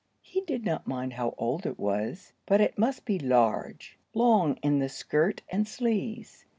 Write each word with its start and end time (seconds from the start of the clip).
He 0.23 0.41
did 0.41 0.65
not 0.65 0.87
mind 0.87 1.13
how 1.13 1.35
old 1.37 1.67
it 1.67 1.77
was, 1.77 2.33
but 2.47 2.59
it 2.59 2.75
must 2.75 3.05
be 3.05 3.19
large; 3.19 3.99
long 4.15 4.55
in 4.63 4.79
the 4.79 4.89
skirt 4.89 5.43
and 5.47 5.67
sleeves. 5.67 6.43